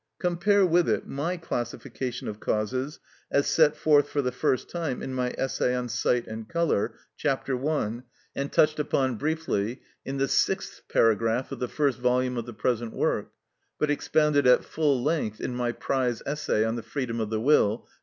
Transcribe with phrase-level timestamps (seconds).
[0.17, 5.13] Compare with it my classification of causes as set forth for the first time in
[5.13, 7.47] my essay on sight and colour, chap.
[7.47, 8.03] 1,
[8.35, 12.93] and touched upon briefly in the sixth paragraph of the first volume of the present
[12.93, 13.29] work,
[13.77, 17.77] but expounded at full length in my prize essay on the freedom of the will,
[17.77, 17.87] p.